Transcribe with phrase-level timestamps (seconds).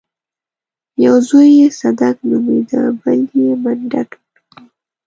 [1.05, 4.21] يو زوی يې صدک نومېده بل يې منډک و.